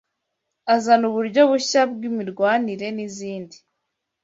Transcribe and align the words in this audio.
azana 0.75 1.03
uburyo 1.11 1.41
bushya 1.49 1.81
bw’imirwanire 1.91 2.87
n’izindi 2.95 3.57